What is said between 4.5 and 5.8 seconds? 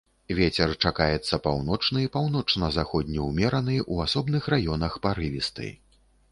раёнах парывісты.